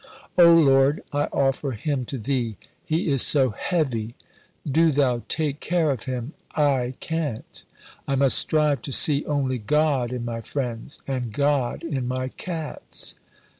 [0.35, 2.57] "O Lord I offer him to Thee.
[2.83, 4.15] He is so heavy.
[4.65, 6.33] Do Thou take care of him.
[6.55, 7.63] I can't."
[8.07, 13.13] "I must strive to see only God in my friends, and God in my cats."